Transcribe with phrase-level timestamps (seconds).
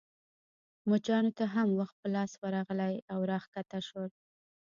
[0.89, 4.09] مچانو ته هم وخت په لاس ورغلی او راکښته شول.